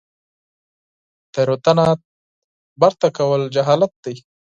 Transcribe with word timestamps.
تیروتنه 1.33 1.85
تکرارول 3.01 3.43
جهالت 3.55 3.91
دی 4.03 4.13